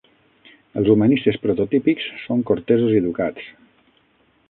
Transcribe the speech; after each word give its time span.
Els 0.81 0.89
humanistes 0.93 1.37
prototípics 1.45 2.09
són 2.25 2.43
cortesos 2.51 2.97
i 2.97 3.01
educats. 3.05 3.49